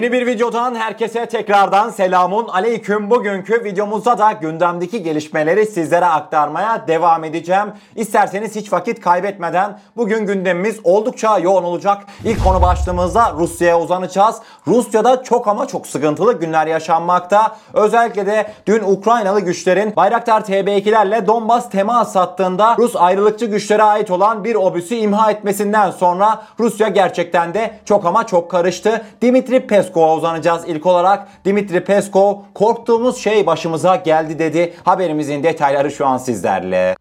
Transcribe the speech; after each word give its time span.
Yeni 0.00 0.12
bir 0.12 0.26
videodan 0.26 0.74
herkese 0.74 1.26
tekrardan 1.26 1.90
selamun 1.90 2.48
aleyküm. 2.48 3.10
Bugünkü 3.10 3.64
videomuzda 3.64 4.18
da 4.18 4.32
gündemdeki 4.32 5.02
gelişmeleri 5.02 5.66
sizlere 5.66 6.04
aktarmaya 6.04 6.88
devam 6.88 7.24
edeceğim. 7.24 7.66
İsterseniz 7.96 8.56
hiç 8.56 8.72
vakit 8.72 9.00
kaybetmeden 9.00 9.78
bugün 9.96 10.26
gündemimiz 10.26 10.80
oldukça 10.84 11.38
yoğun 11.38 11.64
olacak. 11.64 12.02
İlk 12.24 12.44
konu 12.44 12.62
başlığımızda 12.62 13.32
Rusya'ya 13.32 13.80
uzanacağız. 13.80 14.36
Rusya'da 14.66 15.22
çok 15.22 15.48
ama 15.48 15.66
çok 15.66 15.86
sıkıntılı 15.86 16.38
günler 16.38 16.66
yaşanmakta. 16.66 17.56
Özellikle 17.74 18.26
de 18.26 18.52
dün 18.66 18.82
Ukraynalı 18.82 19.40
güçlerin 19.40 19.96
Bayraktar 19.96 20.40
TB2'lerle 20.40 21.26
Donbas 21.26 21.70
temas 21.70 22.16
hattında 22.16 22.76
Rus 22.78 22.96
ayrılıkçı 22.96 23.46
güçlere 23.46 23.82
ait 23.82 24.10
olan 24.10 24.44
bir 24.44 24.54
obüsü 24.54 24.94
imha 24.94 25.30
etmesinden 25.30 25.90
sonra 25.90 26.42
Rusya 26.60 26.88
gerçekten 26.88 27.54
de 27.54 27.74
çok 27.84 28.06
ama 28.06 28.26
çok 28.26 28.50
karıştı. 28.50 29.04
Dimitri 29.22 29.66
Peskov 29.66 29.89
Peskov'a 29.90 30.16
uzanacağız 30.16 30.62
ilk 30.66 30.86
olarak. 30.86 31.28
Dimitri 31.44 31.84
Peskov 31.84 32.36
korktuğumuz 32.54 33.18
şey 33.18 33.46
başımıza 33.46 33.96
geldi 33.96 34.38
dedi. 34.38 34.72
Haberimizin 34.84 35.42
detayları 35.42 35.90
şu 35.90 36.06
an 36.06 36.18
sizlerle. 36.18 36.96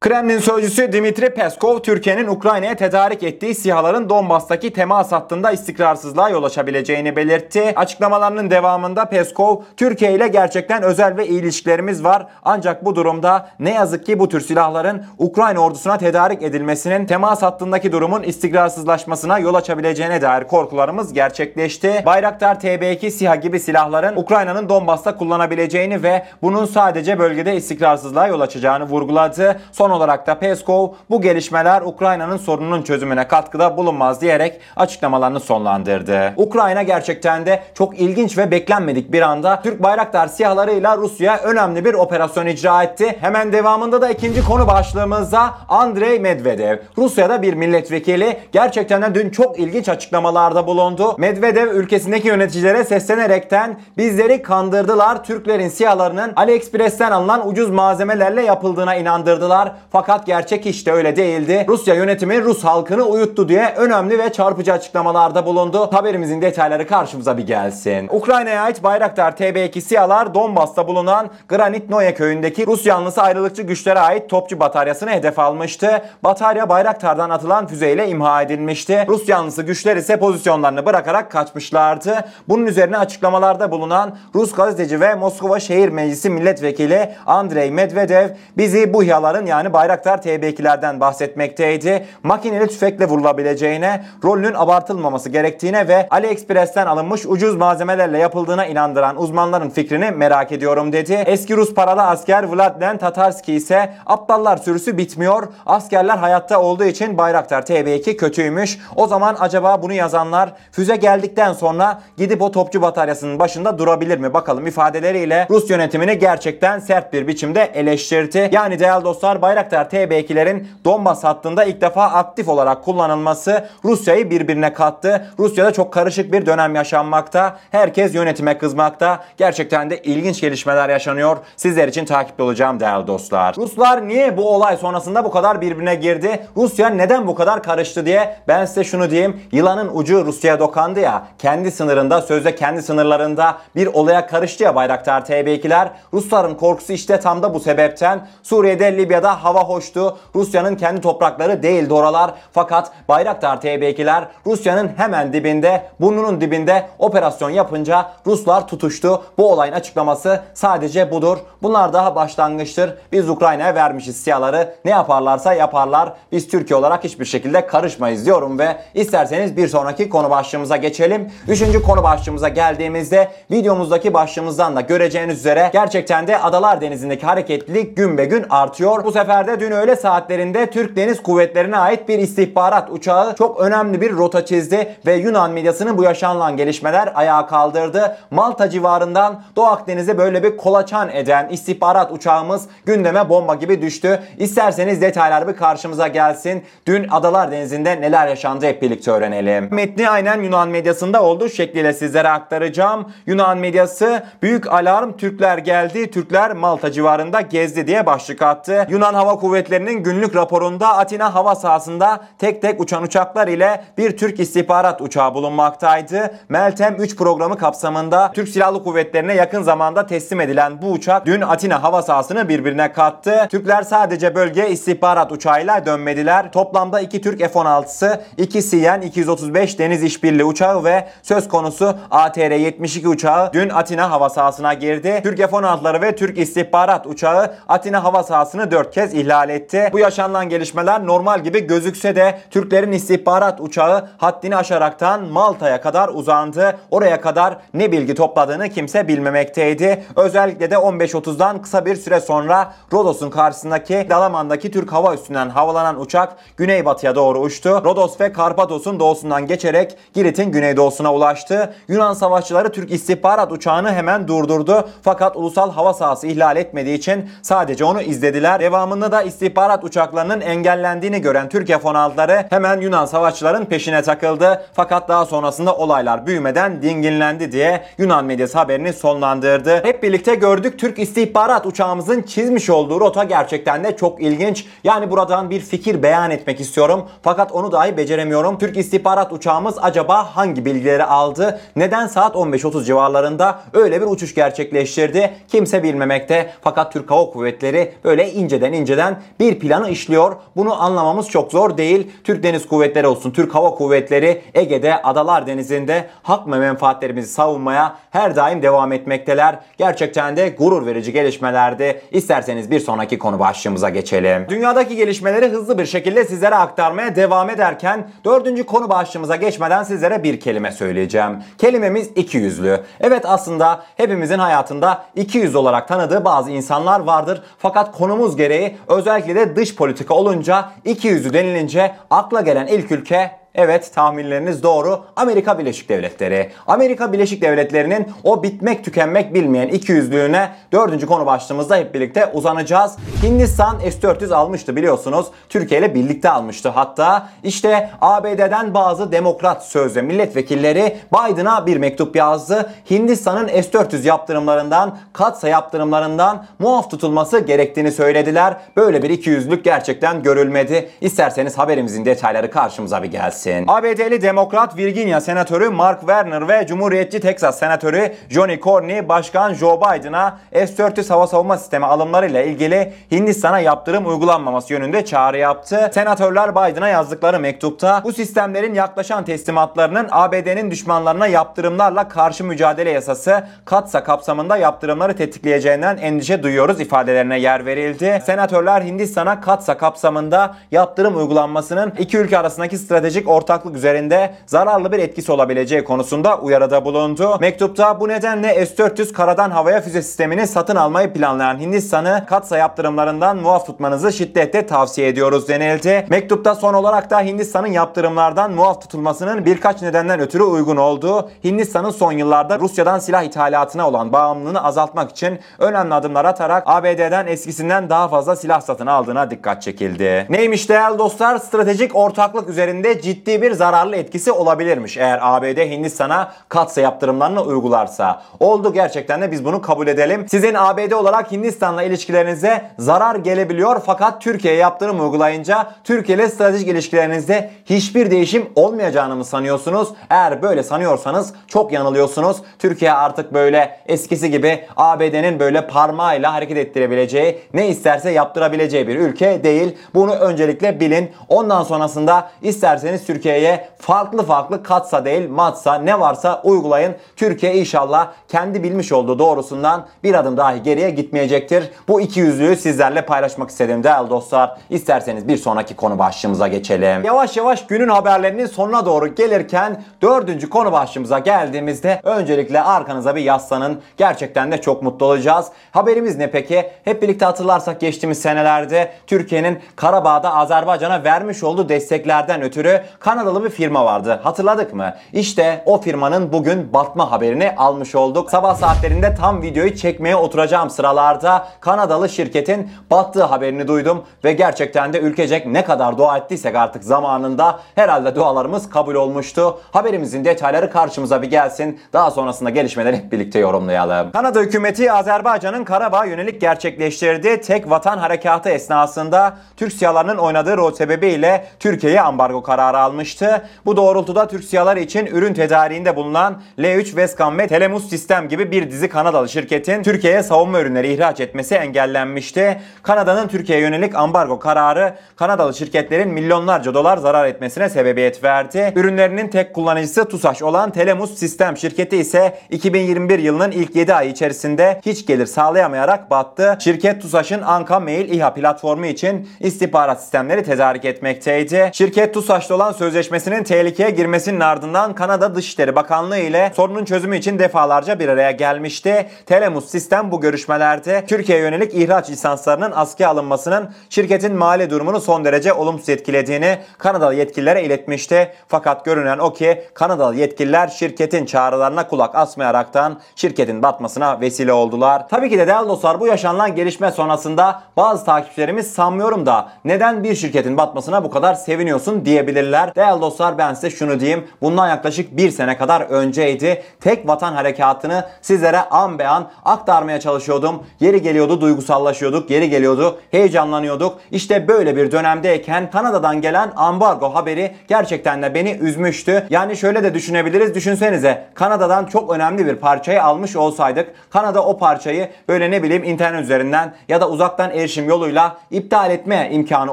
Kremlin 0.00 0.38
sözcüsü 0.38 0.92
Dimitri 0.92 1.34
Peskov, 1.34 1.78
Türkiye'nin 1.78 2.26
Ukrayna'ya 2.26 2.76
tedarik 2.76 3.22
ettiği 3.22 3.54
SİHA'ların 3.54 4.08
Donbas'taki 4.08 4.72
temas 4.72 5.12
hattında 5.12 5.50
istikrarsızlığa 5.50 6.28
yol 6.28 6.42
açabileceğini 6.44 7.16
belirtti. 7.16 7.72
Açıklamalarının 7.76 8.50
devamında 8.50 9.04
Peskov, 9.04 9.62
Türkiye 9.76 10.12
ile 10.12 10.28
gerçekten 10.28 10.82
özel 10.82 11.16
ve 11.16 11.26
iyi 11.26 11.40
ilişkilerimiz 11.40 12.04
var. 12.04 12.26
Ancak 12.44 12.84
bu 12.84 12.94
durumda 12.94 13.48
ne 13.58 13.74
yazık 13.74 14.06
ki 14.06 14.18
bu 14.18 14.28
tür 14.28 14.40
silahların 14.40 15.04
Ukrayna 15.18 15.60
ordusuna 15.60 15.98
tedarik 15.98 16.42
edilmesinin 16.42 17.06
temas 17.06 17.42
hattındaki 17.42 17.92
durumun 17.92 18.22
istikrarsızlaşmasına 18.22 19.38
yol 19.38 19.54
açabileceğine 19.54 20.22
dair 20.22 20.44
korkularımız 20.44 21.12
gerçekleşti. 21.12 22.02
Bayraktar 22.06 22.54
TB2 22.54 23.10
SİHA 23.10 23.36
gibi 23.36 23.60
silahların 23.60 24.16
Ukrayna'nın 24.16 24.68
Donbas'ta 24.68 25.16
kullanabileceğini 25.16 26.02
ve 26.02 26.24
bunun 26.42 26.64
sadece 26.64 27.18
bölgede 27.18 27.56
istikrarsızlığa 27.56 28.26
yol 28.26 28.40
açacağını 28.40 28.84
vurguladı. 28.84 29.60
Son 29.72 29.88
olarak 29.98 30.26
da 30.26 30.38
Peskov 30.38 30.88
bu 31.10 31.20
gelişmeler 31.20 31.82
Ukrayna'nın 31.82 32.36
sorununun 32.36 32.82
çözümüne 32.82 33.28
katkıda 33.28 33.76
bulunmaz 33.76 34.20
diyerek 34.20 34.60
açıklamalarını 34.76 35.40
sonlandırdı. 35.40 36.32
Ukrayna 36.36 36.82
gerçekten 36.82 37.46
de 37.46 37.62
çok 37.74 38.00
ilginç 38.00 38.38
ve 38.38 38.50
beklenmedik 38.50 39.12
bir 39.12 39.22
anda 39.22 39.62
Türk 39.62 39.82
Bayraktar 39.82 40.26
siyahlarıyla 40.26 40.96
Rusya 40.96 41.38
önemli 41.38 41.84
bir 41.84 41.94
operasyon 41.94 42.46
icra 42.46 42.82
etti. 42.82 43.16
Hemen 43.20 43.52
devamında 43.52 44.02
da 44.02 44.10
ikinci 44.10 44.44
konu 44.44 44.66
başlığımızda 44.66 45.54
Andrei 45.68 46.20
Medvedev. 46.20 46.78
Rusya'da 46.98 47.42
bir 47.42 47.54
milletvekili 47.54 48.36
gerçekten 48.52 49.02
de 49.02 49.14
dün 49.14 49.30
çok 49.30 49.58
ilginç 49.58 49.88
açıklamalarda 49.88 50.66
bulundu. 50.66 51.14
Medvedev 51.18 51.68
ülkesindeki 51.68 52.28
yöneticilere 52.28 52.84
seslenerekten 52.84 53.80
bizleri 53.96 54.42
kandırdılar. 54.42 55.24
Türklerin 55.24 55.68
siyahlarının 55.68 56.32
AliExpress'ten 56.36 57.10
alınan 57.10 57.48
ucuz 57.48 57.70
malzemelerle 57.70 58.42
yapıldığına 58.42 58.94
inandırdılar. 58.94 59.72
Fakat 59.92 60.26
gerçek 60.26 60.66
işte 60.66 60.92
öyle 60.92 61.16
değildi. 61.16 61.64
Rusya 61.68 61.94
yönetimi 61.94 62.42
Rus 62.42 62.64
halkını 62.64 63.02
uyuttu 63.02 63.48
diye 63.48 63.74
önemli 63.76 64.18
ve 64.18 64.32
çarpıcı 64.32 64.72
açıklamalarda 64.72 65.46
bulundu. 65.46 65.88
Haberimizin 65.92 66.42
detayları 66.42 66.86
karşımıza 66.86 67.38
bir 67.38 67.46
gelsin. 67.46 68.08
Ukrayna'ya 68.12 68.62
ait 68.62 68.82
Bayraktar 68.82 69.32
TB2 69.32 69.80
SİHA'lar 69.80 70.34
Donbas'ta 70.34 70.88
bulunan 70.88 71.30
Granitnoye 71.48 72.14
köyündeki 72.14 72.66
Rus 72.66 72.86
yanlısı 72.86 73.22
ayrılıkçı 73.22 73.62
güçlere 73.62 74.00
ait 74.00 74.30
topçu 74.30 74.60
bataryasını 74.60 75.10
hedef 75.10 75.38
almıştı. 75.38 76.02
Batarya 76.24 76.68
Bayraktar'dan 76.68 77.30
atılan 77.30 77.66
füzeyle 77.66 78.08
imha 78.08 78.42
edilmişti. 78.42 79.04
Rus 79.08 79.28
yanlısı 79.28 79.62
güçler 79.62 79.96
ise 79.96 80.18
pozisyonlarını 80.18 80.86
bırakarak 80.86 81.30
kaçmışlardı. 81.30 82.24
Bunun 82.48 82.66
üzerine 82.66 82.98
açıklamalarda 82.98 83.70
bulunan 83.70 84.16
Rus 84.34 84.52
gazeteci 84.52 85.00
ve 85.00 85.14
Moskova 85.14 85.60
Şehir 85.60 85.88
Meclisi 85.88 86.30
Milletvekili 86.30 87.14
Andrei 87.26 87.70
Medvedev 87.70 88.28
bizi 88.56 88.94
bu 88.94 89.02
hiyaların 89.02 89.46
yani 89.46 89.67
yani 89.68 89.72
Bayraktar 89.72 90.18
TB2'lerden 90.18 91.00
bahsetmekteydi. 91.00 92.06
Makineli 92.22 92.66
tüfekle 92.66 93.08
vurulabileceğine, 93.08 94.04
rolünün 94.24 94.54
abartılmaması 94.54 95.28
gerektiğine 95.28 95.88
ve 95.88 96.08
AliExpress'ten 96.10 96.86
alınmış 96.86 97.26
ucuz 97.26 97.56
malzemelerle 97.56 98.18
yapıldığına 98.18 98.66
inandıran 98.66 99.20
uzmanların 99.20 99.70
fikrini 99.70 100.10
merak 100.10 100.52
ediyorum 100.52 100.92
dedi. 100.92 101.22
Eski 101.26 101.56
Rus 101.56 101.74
paralı 101.74 102.02
asker 102.02 102.44
Vladlen 102.44 102.98
Tatarski 102.98 103.54
ise 103.54 103.92
aptallar 104.06 104.56
sürüsü 104.56 104.98
bitmiyor. 104.98 105.48
Askerler 105.66 106.16
hayatta 106.16 106.60
olduğu 106.60 106.84
için 106.84 107.18
Bayraktar 107.18 107.62
TB2 107.62 108.16
kötüymüş. 108.16 108.78
O 108.96 109.06
zaman 109.06 109.36
acaba 109.40 109.82
bunu 109.82 109.92
yazanlar 109.92 110.52
füze 110.72 110.96
geldikten 110.96 111.52
sonra 111.52 112.00
gidip 112.16 112.42
o 112.42 112.50
topçu 112.50 112.82
bataryasının 112.82 113.38
başında 113.38 113.78
durabilir 113.78 114.18
mi? 114.18 114.34
Bakalım 114.34 114.66
ifadeleriyle 114.66 115.46
Rus 115.50 115.70
yönetimini 115.70 116.18
gerçekten 116.18 116.78
sert 116.78 117.12
bir 117.12 117.26
biçimde 117.26 117.70
eleştirdi. 117.74 118.48
Yani 118.52 118.78
değerli 118.78 119.04
dostlar 119.04 119.42
Bayraktar 119.42 119.57
TB2'lerin 119.60 120.64
Donbas 120.84 121.24
hattında 121.24 121.64
ilk 121.64 121.80
defa 121.80 122.04
aktif 122.04 122.48
olarak 122.48 122.84
kullanılması 122.84 123.68
Rusya'yı 123.84 124.30
birbirine 124.30 124.72
kattı. 124.72 125.26
Rusya'da 125.38 125.72
çok 125.72 125.92
karışık 125.92 126.32
bir 126.32 126.46
dönem 126.46 126.74
yaşanmakta. 126.74 127.56
Herkes 127.70 128.14
yönetime 128.14 128.58
kızmakta. 128.58 129.24
Gerçekten 129.36 129.90
de 129.90 130.02
ilginç 130.02 130.40
gelişmeler 130.40 130.88
yaşanıyor. 130.88 131.36
Sizler 131.56 131.88
için 131.88 132.04
takipte 132.04 132.42
olacağım 132.42 132.80
değerli 132.80 133.06
dostlar. 133.06 133.54
Ruslar 133.56 134.08
niye 134.08 134.36
bu 134.36 134.48
olay 134.54 134.76
sonrasında 134.76 135.24
bu 135.24 135.30
kadar 135.30 135.60
birbirine 135.60 135.94
girdi? 135.94 136.46
Rusya 136.56 136.88
neden 136.88 137.26
bu 137.26 137.34
kadar 137.34 137.62
karıştı 137.62 138.06
diye 138.06 138.36
ben 138.48 138.64
size 138.64 138.84
şunu 138.84 139.10
diyeyim. 139.10 139.40
Yılanın 139.52 139.90
ucu 139.94 140.26
Rusya'ya 140.26 140.60
dokandı 140.60 141.00
ya. 141.00 141.26
Kendi 141.38 141.70
sınırında 141.70 142.22
sözde 142.22 142.54
kendi 142.54 142.82
sınırlarında 142.82 143.58
bir 143.76 143.86
olaya 143.86 144.26
karıştı 144.26 144.64
ya 144.64 144.74
Bayraktar 144.74 145.20
TB2'ler. 145.20 145.88
Rusların 146.14 146.54
korkusu 146.54 146.92
işte 146.92 147.20
tam 147.20 147.42
da 147.42 147.54
bu 147.54 147.60
sebepten. 147.60 148.26
Suriye'de 148.42 148.96
Libya'da 148.96 149.44
hava 149.48 149.64
hoştu. 149.64 150.16
Rusya'nın 150.34 150.76
kendi 150.76 151.00
toprakları 151.00 151.62
değildi 151.62 151.94
oralar. 151.94 152.34
Fakat 152.52 152.92
Bayraktar 153.08 153.56
TB2'ler 153.56 154.24
Rusya'nın 154.46 154.90
hemen 154.96 155.32
dibinde, 155.32 155.82
burnunun 156.00 156.40
dibinde 156.40 156.86
operasyon 156.98 157.50
yapınca 157.50 158.10
Ruslar 158.26 158.68
tutuştu. 158.68 159.22
Bu 159.38 159.52
olayın 159.52 159.72
açıklaması 159.72 160.42
sadece 160.54 161.10
budur. 161.10 161.38
Bunlar 161.62 161.92
daha 161.92 162.14
başlangıçtır. 162.14 162.94
Biz 163.12 163.28
Ukrayna'ya 163.28 163.74
vermişiz 163.74 164.16
siyaları. 164.16 164.74
Ne 164.84 164.90
yaparlarsa 164.90 165.52
yaparlar. 165.52 166.12
Biz 166.32 166.48
Türkiye 166.48 166.78
olarak 166.78 167.04
hiçbir 167.04 167.24
şekilde 167.24 167.66
karışmayız 167.66 168.26
diyorum 168.26 168.58
ve 168.58 168.76
isterseniz 168.94 169.56
bir 169.56 169.68
sonraki 169.68 170.08
konu 170.08 170.30
başlığımıza 170.30 170.76
geçelim. 170.76 171.32
Üçüncü 171.48 171.82
konu 171.82 172.02
başlığımıza 172.02 172.48
geldiğimizde 172.48 173.28
videomuzdaki 173.50 174.14
başlığımızdan 174.14 174.76
da 174.76 174.80
göreceğiniz 174.80 175.38
üzere 175.38 175.70
gerçekten 175.72 176.26
de 176.26 176.38
Adalar 176.38 176.80
Denizi'ndeki 176.80 177.26
hareketlilik 177.26 177.96
gün 177.96 178.18
be 178.18 178.24
gün 178.24 178.46
artıyor. 178.50 179.04
Bu 179.04 179.12
sefer 179.12 179.37
seferde 179.38 179.60
dün 179.60 179.70
öğle 179.70 179.96
saatlerinde 179.96 180.70
Türk 180.70 180.96
Deniz 180.96 181.22
Kuvvetleri'ne 181.22 181.76
ait 181.76 182.08
bir 182.08 182.18
istihbarat 182.18 182.90
uçağı 182.90 183.34
çok 183.34 183.60
önemli 183.60 184.00
bir 184.00 184.12
rota 184.12 184.44
çizdi 184.44 184.96
ve 185.06 185.14
Yunan 185.14 185.50
medyasının 185.50 185.98
bu 185.98 186.02
yaşanılan 186.02 186.56
gelişmeler 186.56 187.12
ayağa 187.14 187.46
kaldırdı. 187.46 188.16
Malta 188.30 188.70
civarından 188.70 189.42
Doğu 189.56 189.66
Akdeniz'e 189.66 190.18
böyle 190.18 190.42
bir 190.42 190.56
kolaçan 190.56 191.08
eden 191.08 191.48
istihbarat 191.48 192.12
uçağımız 192.12 192.68
gündeme 192.86 193.28
bomba 193.28 193.54
gibi 193.54 193.82
düştü. 193.82 194.20
İsterseniz 194.38 195.02
detaylar 195.02 195.48
bir 195.48 195.56
karşımıza 195.56 196.08
gelsin. 196.08 196.64
Dün 196.86 197.06
Adalar 197.10 197.52
Denizi'nde 197.52 198.00
neler 198.00 198.28
yaşandı 198.28 198.66
hep 198.66 198.82
birlikte 198.82 199.10
öğrenelim. 199.10 199.68
Metni 199.70 200.10
aynen 200.10 200.42
Yunan 200.42 200.68
medyasında 200.68 201.22
olduğu 201.22 201.48
şekliyle 201.48 201.92
sizlere 201.92 202.28
aktaracağım. 202.28 203.12
Yunan 203.26 203.58
medyası 203.58 204.22
büyük 204.42 204.72
alarm 204.72 205.12
Türkler 205.12 205.58
geldi, 205.58 206.10
Türkler 206.10 206.52
Malta 206.52 206.92
civarında 206.92 207.40
gezdi 207.40 207.86
diye 207.86 208.06
başlık 208.06 208.42
attı. 208.42 208.86
Yunan 208.90 209.14
Hava 209.14 209.27
Kuvvetleri'nin 209.36 210.02
günlük 210.02 210.36
raporunda 210.36 210.96
Atina 210.96 211.34
hava 211.34 211.54
sahasında 211.54 212.20
tek 212.38 212.62
tek 212.62 212.80
uçan 212.80 213.02
uçaklar 213.02 213.48
ile 213.48 213.84
bir 213.98 214.16
Türk 214.16 214.40
istihbarat 214.40 215.00
uçağı 215.00 215.34
bulunmaktaydı. 215.34 216.34
Meltem 216.48 216.96
3 216.98 217.16
programı 217.16 217.58
kapsamında 217.58 218.32
Türk 218.32 218.48
Silahlı 218.48 218.84
Kuvvetleri'ne 218.84 219.34
yakın 219.34 219.62
zamanda 219.62 220.06
teslim 220.06 220.40
edilen 220.40 220.82
bu 220.82 220.90
uçak 220.92 221.26
dün 221.26 221.40
Atina 221.40 221.82
hava 221.82 222.02
sahasını 222.02 222.48
birbirine 222.48 222.92
kattı. 222.92 223.46
Türkler 223.50 223.82
sadece 223.82 224.34
bölge 224.34 224.68
istihbarat 224.68 225.32
uçağıyla 225.32 225.86
dönmediler. 225.86 226.52
Toplamda 226.52 227.00
2 227.00 227.20
Türk 227.20 227.38
F-16'sı, 227.38 228.20
2 228.36 228.62
Siyen 228.62 229.00
235 229.00 229.78
deniz 229.78 230.02
işbirliği 230.02 230.44
uçağı 230.44 230.84
ve 230.84 231.08
söz 231.22 231.48
konusu 231.48 231.94
ATR-72 232.10 233.08
uçağı 233.08 233.52
dün 233.52 233.68
Atina 233.68 234.10
hava 234.10 234.30
sahasına 234.30 234.74
girdi. 234.74 235.20
Türk 235.22 235.38
F-16'ları 235.38 236.02
ve 236.02 236.16
Türk 236.16 236.38
istihbarat 236.38 237.06
uçağı 237.06 237.54
Atina 237.68 238.04
hava 238.04 238.22
sahasını 238.22 238.70
4 238.70 238.94
kez 238.94 239.14
ihlal 239.18 239.48
etti. 239.48 239.88
Bu 239.92 239.98
yaşanılan 239.98 240.48
gelişmeler 240.48 241.06
normal 241.06 241.42
gibi 241.42 241.66
gözükse 241.66 242.16
de 242.16 242.38
Türklerin 242.50 242.92
istihbarat 242.92 243.60
uçağı 243.60 244.08
haddini 244.18 244.56
aşaraktan 244.56 245.24
Malta'ya 245.24 245.80
kadar 245.80 246.08
uzandı. 246.08 246.78
Oraya 246.90 247.20
kadar 247.20 247.56
ne 247.74 247.92
bilgi 247.92 248.14
topladığını 248.14 248.68
kimse 248.68 249.08
bilmemekteydi. 249.08 250.04
Özellikle 250.16 250.70
de 250.70 250.74
15.30'dan 250.74 251.62
kısa 251.62 251.86
bir 251.86 251.96
süre 251.96 252.20
sonra 252.20 252.72
Rodos'un 252.92 253.30
karşısındaki 253.30 254.06
Dalaman'daki 254.10 254.70
Türk 254.70 254.92
hava 254.92 255.14
üssünden 255.14 255.48
havalanan 255.48 256.00
uçak 256.00 256.36
güneybatıya 256.56 257.14
doğru 257.14 257.40
uçtu. 257.40 257.82
Rodos 257.84 258.20
ve 258.20 258.32
Karpatos'un 258.32 259.00
doğusundan 259.00 259.46
geçerek 259.46 259.96
Girit'in 260.14 260.52
güneydoğusuna 260.52 261.14
ulaştı. 261.14 261.74
Yunan 261.88 262.14
savaşçıları 262.14 262.72
Türk 262.72 262.92
istihbarat 262.92 263.52
uçağını 263.52 263.92
hemen 263.92 264.28
durdurdu. 264.28 264.88
Fakat 265.02 265.36
ulusal 265.36 265.72
hava 265.72 265.94
sahası 265.94 266.26
ihlal 266.26 266.56
etmediği 266.56 266.98
için 266.98 267.30
sadece 267.42 267.84
onu 267.84 268.02
izlediler. 268.02 268.60
Devamında 268.60 269.07
da 269.12 269.22
istihbarat 269.22 269.84
uçaklarının 269.84 270.40
engellendiğini 270.40 271.20
gören 271.20 271.48
Türk 271.48 271.68
F-16'ları 271.68 272.46
hemen 272.50 272.80
Yunan 272.80 273.06
savaşçıların 273.06 273.64
peşine 273.64 274.02
takıldı. 274.02 274.64
Fakat 274.72 275.08
daha 275.08 275.24
sonrasında 275.26 275.76
olaylar 275.76 276.26
büyümeden 276.26 276.82
dinginlendi 276.82 277.52
diye 277.52 277.84
Yunan 277.98 278.24
medyası 278.24 278.58
haberini 278.58 278.92
sonlandırdı. 278.92 279.84
Hep 279.84 280.02
birlikte 280.02 280.34
gördük 280.34 280.78
Türk 280.78 280.98
istihbarat 280.98 281.66
uçağımızın 281.66 282.22
çizmiş 282.22 282.70
olduğu 282.70 283.00
rota 283.00 283.24
gerçekten 283.24 283.84
de 283.84 283.96
çok 283.96 284.22
ilginç. 284.22 284.66
Yani 284.84 285.10
buradan 285.10 285.50
bir 285.50 285.60
fikir 285.60 286.02
beyan 286.02 286.30
etmek 286.30 286.60
istiyorum. 286.60 287.08
Fakat 287.22 287.52
onu 287.52 287.72
dahi 287.72 287.96
beceremiyorum. 287.96 288.58
Türk 288.58 288.76
istihbarat 288.76 289.32
uçağımız 289.32 289.74
acaba 289.82 290.36
hangi 290.36 290.64
bilgileri 290.64 291.04
aldı? 291.04 291.60
Neden 291.76 292.06
saat 292.06 292.34
15.30 292.34 292.84
civarlarında 292.84 293.60
öyle 293.72 294.00
bir 294.00 294.06
uçuş 294.06 294.34
gerçekleştirdi? 294.34 295.34
Kimse 295.48 295.82
bilmemekte. 295.82 296.50
Fakat 296.60 296.92
Türk 296.92 297.10
Hava 297.10 297.30
Kuvvetleri 297.30 297.94
böyle 298.04 298.32
inceden 298.32 298.72
inceden 298.88 299.20
bir 299.40 299.58
planı 299.58 299.90
işliyor. 299.90 300.36
Bunu 300.56 300.82
anlamamız 300.82 301.28
çok 301.28 301.52
zor 301.52 301.76
değil. 301.76 302.10
Türk 302.24 302.42
Deniz 302.42 302.68
Kuvvetleri 302.68 303.06
olsun, 303.06 303.30
Türk 303.30 303.54
Hava 303.54 303.70
Kuvvetleri 303.70 304.42
Ege'de, 304.54 305.02
Adalar 305.02 305.46
Denizi'nde 305.46 306.06
hak 306.22 306.46
ve 306.46 306.58
menfaatlerimizi 306.58 307.28
savunmaya 307.28 307.96
her 308.10 308.36
daim 308.36 308.62
devam 308.62 308.92
etmekteler. 308.92 309.58
Gerçekten 309.78 310.36
de 310.36 310.48
gurur 310.48 310.86
verici 310.86 311.12
gelişmelerdi. 311.12 312.02
İsterseniz 312.10 312.70
bir 312.70 312.80
sonraki 312.80 313.18
konu 313.18 313.38
başlığımıza 313.38 313.88
geçelim. 313.88 314.46
Dünyadaki 314.48 314.96
gelişmeleri 314.96 315.48
hızlı 315.48 315.78
bir 315.78 315.86
şekilde 315.86 316.24
sizlere 316.24 316.54
aktarmaya 316.54 317.16
devam 317.16 317.50
ederken 317.50 318.08
dördüncü 318.24 318.66
konu 318.66 318.88
başlığımıza 318.88 319.36
geçmeden 319.36 319.82
sizlere 319.82 320.22
bir 320.22 320.40
kelime 320.40 320.72
söyleyeceğim. 320.72 321.38
Kelimemiz 321.58 322.10
ikiyüzlü. 322.16 322.80
Evet 323.00 323.26
aslında 323.26 323.82
hepimizin 323.96 324.38
hayatında 324.38 325.04
ikiyüz 325.16 325.54
olarak 325.54 325.88
tanıdığı 325.88 326.24
bazı 326.24 326.50
insanlar 326.50 327.00
vardır. 327.00 327.42
Fakat 327.58 327.98
konumuz 327.98 328.36
gereği 328.36 328.77
özellikle 328.88 329.34
de 329.34 329.56
dış 329.56 329.74
politika 329.74 330.14
olunca 330.14 330.72
ikiyüzlü 330.84 331.32
denilince 331.32 331.96
akla 332.10 332.40
gelen 332.40 332.66
ilk 332.66 332.92
ülke 332.92 333.30
Evet 333.60 333.94
tahminleriniz 333.94 334.62
doğru. 334.62 335.04
Amerika 335.16 335.58
Birleşik 335.58 335.88
Devletleri. 335.88 336.50
Amerika 336.66 337.12
Birleşik 337.12 337.42
Devletleri'nin 337.42 338.06
o 338.24 338.42
bitmek 338.42 338.84
tükenmek 338.84 339.34
bilmeyen 339.34 339.68
iki 339.68 339.92
yüzlüğüne 339.92 340.50
dördüncü 340.72 341.06
konu 341.06 341.26
başlığımızda 341.26 341.76
hep 341.76 341.94
birlikte 341.94 342.26
uzanacağız. 342.26 342.96
Hindistan 343.22 343.78
S-400 343.78 344.34
almıştı 344.34 344.76
biliyorsunuz. 344.76 345.26
Türkiye 345.48 345.80
ile 345.80 345.94
birlikte 345.94 346.30
almıştı 346.30 346.68
hatta. 346.68 347.28
İşte 347.42 347.90
ABD'den 348.00 348.74
bazı 348.74 349.12
demokrat 349.12 349.64
sözde 349.66 350.02
milletvekilleri 350.02 350.96
Biden'a 351.12 351.66
bir 351.66 351.76
mektup 351.76 352.16
yazdı. 352.16 352.72
Hindistan'ın 352.90 353.48
S-400 353.48 354.06
yaptırımlarından, 354.06 354.98
katsa 355.12 355.48
yaptırımlarından 355.48 356.46
muaf 356.58 356.90
tutulması 356.90 357.38
gerektiğini 357.38 357.92
söylediler. 357.92 358.56
Böyle 358.76 359.02
bir 359.02 359.10
ikiyüzlülük 359.10 359.64
gerçekten 359.64 360.22
görülmedi. 360.22 360.90
İsterseniz 361.00 361.58
haberimizin 361.58 362.04
detayları 362.04 362.50
karşımıza 362.50 363.02
bir 363.02 363.08
gelsin 363.08 363.47
gelsin. 363.48 363.64
ABD'li 363.68 364.22
Demokrat 364.22 364.76
Virginia 364.76 365.20
Senatörü 365.20 365.68
Mark 365.68 366.00
Warner 366.00 366.48
ve 366.48 366.66
Cumhuriyetçi 366.66 367.20
Texas 367.20 367.58
Senatörü 367.58 368.12
Johnny 368.30 368.60
Cornyn 368.60 369.08
Başkan 369.08 369.54
Joe 369.54 369.80
Biden'a 369.80 370.38
S-400 370.52 371.08
hava 371.08 371.26
savunma 371.26 371.58
sistemi 371.58 371.86
alımlarıyla 371.86 372.42
ilgili 372.42 372.92
Hindistan'a 373.10 373.60
yaptırım 373.60 374.06
uygulanmaması 374.06 374.72
yönünde 374.72 375.04
çağrı 375.04 375.38
yaptı. 375.38 375.90
Senatörler 375.94 376.50
Biden'a 376.50 376.88
yazdıkları 376.88 377.40
mektupta 377.40 378.00
bu 378.04 378.12
sistemlerin 378.12 378.74
yaklaşan 378.74 379.24
teslimatlarının 379.24 380.08
ABD'nin 380.10 380.70
düşmanlarına 380.70 381.26
yaptırımlarla 381.26 382.08
karşı 382.08 382.44
mücadele 382.44 382.90
yasası 382.90 383.44
katsa 383.64 384.04
kapsamında 384.04 384.56
yaptırımları 384.56 385.16
tetikleyeceğinden 385.16 385.96
endişe 385.96 386.42
duyuyoruz 386.42 386.80
ifadelerine 386.80 387.38
yer 387.38 387.66
verildi. 387.66 388.22
Senatörler 388.26 388.82
Hindistan'a 388.82 389.40
katsa 389.40 389.78
kapsamında 389.78 390.54
yaptırım 390.70 391.16
uygulanmasının 391.16 391.92
iki 391.98 392.18
ülke 392.18 392.38
arasındaki 392.38 392.78
stratejik 392.78 393.27
ortaklık 393.28 393.76
üzerinde 393.76 394.34
zararlı 394.46 394.92
bir 394.92 394.98
etkisi 394.98 395.32
olabileceği 395.32 395.84
konusunda 395.84 396.38
uyarıda 396.38 396.84
bulundu. 396.84 397.36
Mektupta 397.40 398.00
bu 398.00 398.08
nedenle 398.08 398.66
S-400 398.66 399.12
karadan 399.12 399.50
havaya 399.50 399.80
füze 399.80 400.02
sistemini 400.02 400.46
satın 400.46 400.76
almayı 400.76 401.12
planlayan 401.12 401.58
Hindistan'ı 401.58 402.24
katsa 402.28 402.58
yaptırımlarından 402.58 403.36
muaf 403.36 403.66
tutmanızı 403.66 404.12
şiddetle 404.12 404.66
tavsiye 404.66 405.08
ediyoruz 405.08 405.48
denildi. 405.48 406.06
Mektupta 406.10 406.54
son 406.54 406.74
olarak 406.74 407.10
da 407.10 407.20
Hindistan'ın 407.20 407.66
yaptırımlardan 407.66 408.52
muaf 408.52 408.82
tutulmasının 408.82 409.44
birkaç 409.46 409.82
nedenden 409.82 410.20
ötürü 410.20 410.42
uygun 410.42 410.76
olduğu, 410.76 411.30
Hindistan'ın 411.44 411.90
son 411.90 412.12
yıllarda 412.12 412.58
Rusya'dan 412.58 412.98
silah 412.98 413.22
ithalatına 413.22 413.88
olan 413.88 414.12
bağımlılığını 414.12 414.64
azaltmak 414.64 415.10
için 415.10 415.38
önemli 415.58 415.94
adımlar 415.94 416.24
atarak 416.24 416.62
ABD'den 416.66 417.26
eskisinden 417.26 417.90
daha 417.90 418.08
fazla 418.08 418.36
silah 418.36 418.60
satın 418.60 418.86
aldığına 418.86 419.30
dikkat 419.30 419.62
çekildi. 419.62 420.26
Neymiş 420.30 420.68
değerli 420.68 420.98
dostlar? 420.98 421.38
Stratejik 421.38 421.96
ortaklık 421.96 422.48
üzerinde 422.48 423.00
ciddi 423.00 423.17
bir 423.26 423.52
zararlı 423.52 423.96
etkisi 423.96 424.32
olabilirmiş 424.32 424.96
eğer 424.96 425.18
ABD 425.22 425.58
Hindistan'a 425.70 426.32
katsa 426.48 426.80
yaptırımlarını 426.80 427.42
uygularsa. 427.42 428.22
Oldu 428.40 428.72
gerçekten 428.72 429.22
de 429.22 429.32
biz 429.32 429.44
bunu 429.44 429.62
kabul 429.62 429.86
edelim. 429.86 430.26
Sizin 430.30 430.54
ABD 430.54 430.90
olarak 430.90 431.32
Hindistan'la 431.32 431.82
ilişkilerinize 431.82 432.62
zarar 432.78 433.14
gelebiliyor 433.14 433.82
fakat 433.86 434.22
Türkiye'ye 434.22 434.60
yaptırım 434.60 435.00
uygulayınca 435.00 435.66
Türkiye 435.84 436.18
ile 436.18 436.28
stratejik 436.28 436.68
ilişkilerinizde 436.68 437.50
hiçbir 437.64 438.10
değişim 438.10 438.48
olmayacağını 438.56 439.16
mı 439.16 439.24
sanıyorsunuz? 439.24 439.88
Eğer 440.10 440.42
böyle 440.42 440.62
sanıyorsanız 440.62 441.34
çok 441.48 441.72
yanılıyorsunuz. 441.72 442.36
Türkiye 442.58 442.92
artık 442.92 443.34
böyle 443.34 443.80
eskisi 443.86 444.30
gibi 444.30 444.64
ABD'nin 444.76 445.40
böyle 445.40 445.66
parmağıyla 445.66 446.34
hareket 446.34 446.56
ettirebileceği, 446.56 447.38
ne 447.54 447.68
isterse 447.68 448.10
yaptırabileceği 448.10 448.88
bir 448.88 448.96
ülke 448.96 449.44
değil. 449.44 449.76
Bunu 449.94 450.14
öncelikle 450.14 450.80
bilin. 450.80 451.10
Ondan 451.28 451.62
sonrasında 451.62 452.30
isterseniz 452.42 453.04
Türkiye'ye 453.08 453.68
farklı 453.78 454.22
farklı 454.22 454.62
katsa 454.62 455.04
değil 455.04 455.30
matsa 455.30 455.74
ne 455.74 456.00
varsa 456.00 456.40
uygulayın. 456.44 456.94
Türkiye 457.16 457.54
inşallah 457.54 458.12
kendi 458.28 458.62
bilmiş 458.62 458.92
olduğu 458.92 459.18
doğrusundan 459.18 459.86
bir 460.04 460.14
adım 460.14 460.36
dahi 460.36 460.62
geriye 460.62 460.90
gitmeyecektir. 460.90 461.70
Bu 461.88 462.00
iki 462.00 462.20
yüzlüğü 462.20 462.56
sizlerle 462.56 463.06
paylaşmak 463.06 463.50
istedim 463.50 463.84
değerli 463.84 464.10
dostlar. 464.10 464.58
İsterseniz 464.70 465.28
bir 465.28 465.36
sonraki 465.36 465.76
konu 465.76 465.98
başlığımıza 465.98 466.48
geçelim. 466.48 467.04
Yavaş 467.04 467.36
yavaş 467.36 467.66
günün 467.66 467.88
haberlerinin 467.88 468.46
sonuna 468.46 468.86
doğru 468.86 469.14
gelirken 469.14 469.82
dördüncü 470.02 470.50
konu 470.50 470.72
başlığımıza 470.72 471.18
geldiğimizde 471.18 472.00
öncelikle 472.02 472.62
arkanıza 472.62 473.16
bir 473.16 473.22
yaslanın. 473.22 473.80
Gerçekten 473.96 474.52
de 474.52 474.60
çok 474.60 474.82
mutlu 474.82 475.06
olacağız. 475.06 475.46
Haberimiz 475.72 476.16
ne 476.16 476.30
peki? 476.30 476.70
Hep 476.84 477.02
birlikte 477.02 477.24
hatırlarsak 477.24 477.80
geçtiğimiz 477.80 478.22
senelerde 478.22 478.92
Türkiye'nin 479.06 479.58
Karabağ'da 479.76 480.34
Azerbaycan'a 480.34 481.04
vermiş 481.04 481.42
olduğu 481.42 481.68
desteklerden 481.68 482.42
ötürü 482.42 482.82
Kanadalı 483.00 483.44
bir 483.44 483.50
firma 483.50 483.84
vardı. 483.84 484.20
Hatırladık 484.22 484.74
mı? 484.74 484.94
İşte 485.12 485.62
o 485.66 485.80
firmanın 485.80 486.32
bugün 486.32 486.72
batma 486.72 487.10
haberini 487.10 487.54
almış 487.56 487.94
olduk. 487.94 488.30
Sabah 488.30 488.54
saatlerinde 488.54 489.14
tam 489.14 489.42
videoyu 489.42 489.76
çekmeye 489.76 490.16
oturacağım 490.16 490.70
sıralarda 490.70 491.48
Kanadalı 491.60 492.08
şirketin 492.08 492.70
battığı 492.90 493.24
haberini 493.24 493.68
duydum 493.68 494.04
ve 494.24 494.32
gerçekten 494.32 494.92
de 494.92 495.00
ülkecek 495.00 495.46
ne 495.46 495.64
kadar 495.64 495.98
dua 495.98 496.18
ettiysek 496.18 496.56
artık 496.56 496.84
zamanında 496.84 497.60
herhalde 497.74 498.14
dualarımız 498.14 498.70
kabul 498.70 498.94
olmuştu. 498.94 499.60
Haberimizin 499.72 500.24
detayları 500.24 500.70
karşımıza 500.70 501.22
bir 501.22 501.30
gelsin. 501.30 501.80
Daha 501.92 502.10
sonrasında 502.10 502.50
gelişmeleri 502.50 503.10
birlikte 503.12 503.38
yorumlayalım. 503.38 504.12
Kanada 504.12 504.40
hükümeti 504.40 504.92
Azerbaycan'ın 504.92 505.64
Karabağ 505.64 506.04
yönelik 506.04 506.40
gerçekleştirdiği 506.40 507.40
tek 507.40 507.70
vatan 507.70 507.98
harekatı 507.98 508.48
esnasında 508.48 509.36
Türk 509.56 509.72
siyalarının 509.72 510.16
oynadığı 510.16 510.56
rol 510.56 510.72
sebebiyle 510.72 511.46
Türkiye'ye 511.58 512.00
ambargo 512.00 512.42
kararı 512.42 512.78
aldı 512.78 512.87
almıştı. 512.88 513.42
Bu 513.66 513.76
doğrultuda 513.76 514.28
Türk 514.28 514.44
SİHA'ları 514.44 514.80
için 514.80 515.06
ürün 515.06 515.34
tedariğinde 515.34 515.96
bulunan 515.96 516.42
L3 516.58 516.84
Westcam 516.84 517.38
ve 517.38 517.46
Telemus 517.46 517.88
Sistem 517.88 518.28
gibi 518.28 518.50
bir 518.50 518.70
dizi 518.70 518.88
Kanadalı 518.88 519.28
şirketin 519.28 519.82
Türkiye'ye 519.82 520.22
savunma 520.22 520.60
ürünleri 520.60 520.92
ihraç 520.92 521.20
etmesi 521.20 521.54
engellenmişti. 521.54 522.60
Kanada'nın 522.82 523.28
Türkiye'ye 523.28 523.64
yönelik 523.64 523.94
ambargo 523.94 524.38
kararı 524.38 524.94
Kanadalı 525.16 525.54
şirketlerin 525.54 526.08
milyonlarca 526.08 526.74
dolar 526.74 526.96
zarar 526.96 527.26
etmesine 527.26 527.68
sebebiyet 527.68 528.24
verdi. 528.24 528.72
Ürünlerinin 528.76 529.28
tek 529.28 529.54
kullanıcısı 529.54 530.08
TUSAŞ 530.08 530.42
olan 530.42 530.70
Telemus 530.70 531.18
Sistem 531.18 531.56
şirketi 531.56 531.96
ise 531.96 532.38
2021 532.50 533.18
yılının 533.18 533.50
ilk 533.50 533.76
7 533.76 533.94
ay 533.94 534.10
içerisinde 534.10 534.80
hiç 534.86 535.06
gelir 535.06 535.26
sağlayamayarak 535.26 536.10
battı. 536.10 536.56
Şirket 536.60 537.02
TUSAŞ'ın 537.02 537.42
Anka 537.42 537.80
Mail 537.80 538.12
İHA 538.12 538.34
platformu 538.34 538.86
için 538.86 539.28
istihbarat 539.40 540.00
sistemleri 540.00 540.42
tedarik 540.42 540.84
etmekteydi. 540.84 541.70
Şirket 541.72 542.14
TUSAŞ'la 542.14 542.54
olan 542.54 542.72
sözleşmesinin 542.78 543.44
tehlikeye 543.44 543.90
girmesinin 543.90 544.40
ardından 544.40 544.94
Kanada 544.94 545.34
Dışişleri 545.34 545.76
Bakanlığı 545.76 546.18
ile 546.18 546.52
sorunun 546.56 546.84
çözümü 546.84 547.16
için 547.16 547.38
defalarca 547.38 547.98
bir 547.98 548.08
araya 548.08 548.30
gelmişti. 548.30 549.08
Telemus 549.26 549.70
Sistem 549.70 550.10
bu 550.10 550.20
görüşmelerde 550.20 551.04
Türkiye'ye 551.06 551.44
yönelik 551.44 551.74
ihraç 551.74 552.10
lisanslarının 552.10 552.72
askıya 552.74 553.08
alınmasının 553.08 553.70
şirketin 553.90 554.36
mali 554.36 554.70
durumunu 554.70 555.00
son 555.00 555.24
derece 555.24 555.52
olumsuz 555.52 555.88
etkilediğini 555.88 556.58
Kanadalı 556.78 557.14
yetkililere 557.14 557.64
iletmişti. 557.64 558.32
Fakat 558.48 558.84
görünen 558.84 559.18
o 559.18 559.32
ki 559.32 559.64
Kanadalı 559.74 560.16
yetkililer 560.16 560.68
şirketin 560.68 561.26
çağrılarına 561.26 561.88
kulak 561.88 562.14
asmayaraktan 562.14 563.00
şirketin 563.16 563.62
batmasına 563.62 564.20
vesile 564.20 564.52
oldular. 564.52 565.08
Tabii 565.08 565.30
ki 565.30 565.38
de 565.38 565.46
değerli 565.46 565.68
dostlar 565.68 566.00
bu 566.00 566.06
yaşanılan 566.06 566.54
gelişme 566.54 566.90
sonrasında 566.90 567.62
bazı 567.76 568.04
takipçilerimiz 568.04 568.72
sanmıyorum 568.72 569.26
da 569.26 569.48
neden 569.64 570.04
bir 570.04 570.14
şirketin 570.14 570.56
batmasına 570.56 571.04
bu 571.04 571.10
kadar 571.10 571.34
seviniyorsun 571.34 572.04
diyebilirler. 572.04 572.67
Değerli 572.76 573.00
dostlar 573.00 573.38
ben 573.38 573.54
size 573.54 573.70
şunu 573.70 574.00
diyeyim. 574.00 574.24
Bundan 574.42 574.68
yaklaşık 574.68 575.16
bir 575.16 575.30
sene 575.30 575.56
kadar 575.56 575.80
önceydi. 575.80 576.62
Tek 576.80 577.08
vatan 577.08 577.32
harekatını 577.32 578.04
sizlere 578.22 578.60
an 578.60 578.98
be 578.98 579.08
an 579.08 579.30
aktarmaya 579.44 580.00
çalışıyordum. 580.00 580.62
Yeri 580.80 581.02
geliyordu 581.02 581.40
duygusallaşıyorduk. 581.40 582.30
Yeri 582.30 582.50
geliyordu 582.50 582.98
heyecanlanıyorduk. 583.10 583.98
İşte 584.10 584.48
böyle 584.48 584.76
bir 584.76 584.92
dönemdeyken 584.92 585.70
Kanada'dan 585.70 586.20
gelen 586.20 586.52
ambargo 586.56 587.14
haberi 587.14 587.54
gerçekten 587.68 588.22
de 588.22 588.34
beni 588.34 588.50
üzmüştü. 588.50 589.26
Yani 589.30 589.56
şöyle 589.56 589.82
de 589.82 589.94
düşünebiliriz. 589.94 590.54
Düşünsenize 590.54 591.24
Kanada'dan 591.34 591.84
çok 591.84 592.10
önemli 592.10 592.46
bir 592.46 592.56
parçayı 592.56 593.02
almış 593.02 593.36
olsaydık 593.36 593.94
Kanada 594.10 594.44
o 594.44 594.58
parçayı 594.58 595.08
böyle 595.28 595.50
ne 595.50 595.62
bileyim 595.62 595.84
internet 595.84 596.24
üzerinden 596.24 596.74
ya 596.88 597.00
da 597.00 597.08
uzaktan 597.10 597.50
erişim 597.50 597.88
yoluyla 597.88 598.36
iptal 598.50 598.90
etme 598.90 599.28
imkanı 599.32 599.72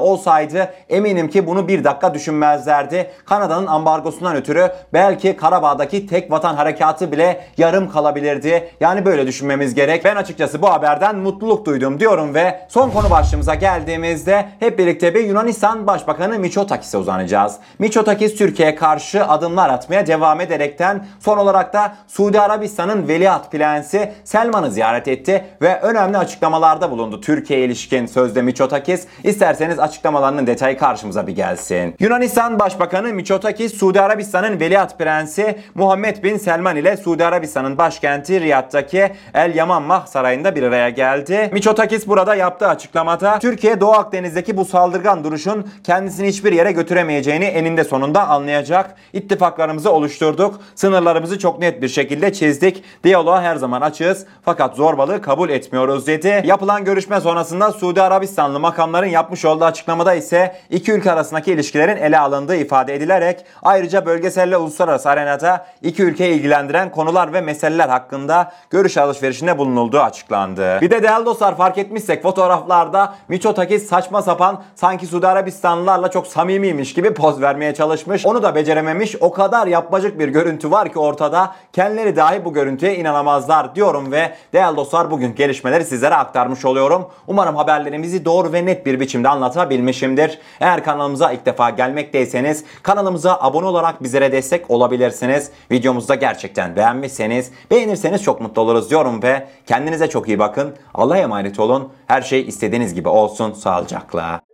olsaydı 0.00 0.74
eminim 0.88 1.28
ki 1.28 1.46
bunu 1.46 1.68
bir 1.68 1.84
dakika 1.84 2.14
düşünmezlerdi. 2.14 2.85
Kanada'nın 3.26 3.66
ambargosundan 3.66 4.36
ötürü 4.36 4.70
belki 4.92 5.36
Karabağ'daki 5.36 6.06
tek 6.06 6.30
vatan 6.30 6.54
harekatı 6.54 7.12
bile 7.12 7.40
yarım 7.58 7.90
kalabilirdi. 7.90 8.70
Yani 8.80 9.04
böyle 9.04 9.26
düşünmemiz 9.26 9.74
gerek. 9.74 10.04
Ben 10.04 10.16
açıkçası 10.16 10.62
bu 10.62 10.70
haberden 10.70 11.16
mutluluk 11.16 11.66
duydum 11.66 12.00
diyorum 12.00 12.34
ve 12.34 12.60
son 12.68 12.90
konu 12.90 13.10
başlığımıza 13.10 13.54
geldiğimizde 13.54 14.48
hep 14.60 14.78
birlikte 14.78 15.14
bir 15.14 15.24
Yunanistan 15.24 15.86
Başbakanı 15.86 16.38
Mitsotakis'e 16.38 16.98
uzanacağız. 16.98 17.56
Mitsotakis 17.78 18.36
Türkiye'ye 18.36 18.74
karşı 18.74 19.26
adımlar 19.26 19.68
atmaya 19.68 20.06
devam 20.06 20.40
ederekten 20.40 21.06
son 21.20 21.38
olarak 21.38 21.72
da 21.72 21.96
Suudi 22.08 22.40
Arabistan'ın 22.40 23.08
veliaht 23.08 23.52
prensi 23.52 24.12
Selman'ı 24.24 24.70
ziyaret 24.70 25.08
etti 25.08 25.44
ve 25.62 25.80
önemli 25.80 26.18
açıklamalarda 26.18 26.90
bulundu 26.90 27.20
Türkiye 27.20 27.60
ilişkin 27.60 28.06
sözde 28.06 28.42
Mitsotakis. 28.42 29.06
İsterseniz 29.24 29.78
açıklamalarının 29.78 30.46
detayı 30.46 30.78
karşımıza 30.78 31.26
bir 31.26 31.32
gelsin. 31.32 31.94
Yunanistan 32.00 32.58
Başbakanı 32.76 33.12
Mitsotakis 33.12 33.74
Suudi 33.74 34.00
Arabistan'ın 34.00 34.60
veliaht 34.60 34.98
prensi 34.98 35.58
Muhammed 35.74 36.22
bin 36.22 36.36
Selman 36.36 36.76
ile 36.76 36.96
Suudi 36.96 37.24
Arabistan'ın 37.24 37.78
başkenti 37.78 38.40
Riyad'daki 38.40 39.12
El 39.34 39.54
Yamamah 39.54 40.06
sarayında 40.06 40.56
bir 40.56 40.62
araya 40.62 40.90
geldi. 40.90 41.50
Mitsotakis 41.52 42.06
burada 42.06 42.34
yaptığı 42.34 42.68
açıklamada 42.68 43.38
Türkiye 43.38 43.80
Doğu 43.80 43.92
Akdeniz'deki 43.92 44.56
bu 44.56 44.64
saldırgan 44.64 45.24
duruşun 45.24 45.68
kendisini 45.84 46.28
hiçbir 46.28 46.52
yere 46.52 46.72
götüremeyeceğini 46.72 47.44
eninde 47.44 47.84
sonunda 47.84 48.28
anlayacak. 48.28 48.94
İttifaklarımızı 49.12 49.92
oluşturduk. 49.92 50.60
Sınırlarımızı 50.74 51.38
çok 51.38 51.58
net 51.58 51.82
bir 51.82 51.88
şekilde 51.88 52.32
çizdik. 52.32 52.84
Diyaloğa 53.04 53.42
her 53.42 53.56
zaman 53.56 53.80
açığız 53.80 54.26
fakat 54.44 54.76
zorbalığı 54.76 55.22
kabul 55.22 55.50
etmiyoruz 55.50 56.06
dedi. 56.06 56.42
Yapılan 56.46 56.84
görüşme 56.84 57.20
sonrasında 57.20 57.72
Suudi 57.72 58.02
Arabistanlı 58.02 58.60
makamların 58.60 59.06
yapmış 59.06 59.44
olduğu 59.44 59.64
açıklamada 59.64 60.14
ise 60.14 60.56
iki 60.70 60.92
ülke 60.92 61.12
arasındaki 61.12 61.52
ilişkilerin 61.52 61.96
ele 61.96 62.18
alındığı 62.18 62.65
ifade 62.66 62.94
edilerek 62.94 63.44
ayrıca 63.62 64.06
bölgesel 64.06 64.50
ve 64.50 64.56
uluslararası 64.56 65.10
arenada 65.10 65.66
iki 65.82 66.02
ülkeyi 66.02 66.34
ilgilendiren 66.34 66.90
konular 66.90 67.32
ve 67.32 67.40
meseleler 67.40 67.88
hakkında 67.88 68.52
görüş 68.70 68.96
alışverişinde 68.96 69.58
bulunulduğu 69.58 70.00
açıklandı. 70.00 70.80
Bir 70.80 70.90
de 70.90 71.02
değerli 71.02 71.26
dostlar 71.26 71.56
fark 71.56 71.78
etmişsek 71.78 72.22
fotoğraflarda 72.22 73.14
Mitsotakis 73.28 73.88
saçma 73.88 74.22
sapan 74.22 74.62
sanki 74.74 75.06
Suudi 75.06 75.26
Arabistanlılarla 75.26 76.10
çok 76.10 76.26
samimiymiş 76.26 76.94
gibi 76.94 77.14
poz 77.14 77.40
vermeye 77.40 77.74
çalışmış. 77.74 78.26
Onu 78.26 78.42
da 78.42 78.54
becerememiş. 78.54 79.16
O 79.20 79.32
kadar 79.32 79.66
yapmacık 79.66 80.18
bir 80.18 80.28
görüntü 80.28 80.70
var 80.70 80.92
ki 80.92 80.98
ortada. 80.98 81.54
Kendileri 81.72 82.16
dahi 82.16 82.44
bu 82.44 82.52
görüntüye 82.52 82.96
inanamazlar 82.96 83.74
diyorum 83.74 84.12
ve 84.12 84.32
değerli 84.52 84.76
dostlar 84.76 85.10
bugün 85.10 85.34
gelişmeleri 85.34 85.84
sizlere 85.84 86.14
aktarmış 86.14 86.64
oluyorum. 86.64 87.06
Umarım 87.26 87.56
haberlerimizi 87.56 88.24
doğru 88.24 88.52
ve 88.52 88.66
net 88.66 88.86
bir 88.86 89.00
biçimde 89.00 89.28
anlatabilmişimdir. 89.28 90.38
Eğer 90.60 90.84
kanalımıza 90.84 91.32
ilk 91.32 91.46
defa 91.46 91.70
gelmekteyseniz 91.70 92.55
kanalımıza 92.82 93.38
abone 93.40 93.66
olarak 93.66 94.02
bizlere 94.02 94.32
destek 94.32 94.70
olabilirsiniz. 94.70 95.50
Videomuzu 95.70 96.08
da 96.08 96.14
gerçekten 96.14 96.76
beğenmişseniz 96.76 97.50
beğenirseniz 97.70 98.22
çok 98.22 98.40
mutlu 98.40 98.62
oluruz 98.62 98.90
diyorum 98.90 99.22
ve 99.22 99.48
kendinize 99.66 100.08
çok 100.08 100.28
iyi 100.28 100.38
bakın. 100.38 100.76
Allah'a 100.94 101.18
emanet 101.18 101.60
olun. 101.60 101.88
Her 102.06 102.22
şey 102.22 102.48
istediğiniz 102.48 102.94
gibi 102.94 103.08
olsun. 103.08 103.52
Sağlıcakla. 103.52 104.45